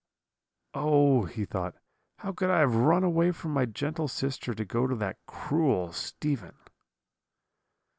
"'Oh!' 0.73 1.25
he 1.25 1.45
thought, 1.45 1.75
'how 2.17 2.31
could 2.33 2.49
I 2.49 2.61
have 2.61 2.73
run 2.75 3.03
away 3.03 3.31
from 3.31 3.51
my 3.51 3.67
gentle 3.67 4.07
sister 4.07 4.55
to 4.55 4.65
go 4.65 4.87
to 4.87 4.95
that 4.95 5.19
cruel 5.27 5.93
Stephen?' 5.93 6.57